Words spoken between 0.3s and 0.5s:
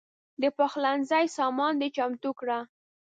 د